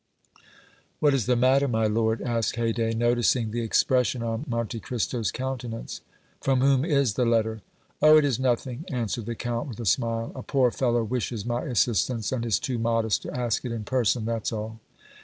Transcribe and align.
"What 0.99 1.13
is 1.13 1.27
the 1.27 1.35
matter, 1.35 1.67
my 1.67 1.85
lord?" 1.85 2.23
asked 2.23 2.55
Haydée, 2.55 2.95
noticing 2.95 3.51
the 3.51 3.61
expression 3.61 4.23
on 4.23 4.45
Monte 4.47 4.79
Cristo's 4.79 5.29
countenance. 5.31 6.01
"From 6.41 6.61
whom 6.61 6.83
is 6.83 7.13
the 7.13 7.23
letter?" 7.23 7.61
"Oh! 8.01 8.17
it 8.17 8.25
is 8.25 8.39
nothing," 8.39 8.83
answered 8.89 9.27
the 9.27 9.35
Count, 9.35 9.67
with 9.67 9.79
a 9.79 9.85
smile. 9.85 10.31
"A 10.33 10.41
poor 10.41 10.71
fellow 10.71 11.03
wishes 11.03 11.45
my 11.45 11.65
assistance, 11.65 12.31
and 12.31 12.43
is 12.47 12.57
too 12.57 12.79
modest 12.79 13.21
to 13.21 13.37
ask 13.37 13.63
it 13.63 13.71
in 13.71 13.83
person; 13.83 14.25
that's 14.25 14.51
all!" 14.51 14.79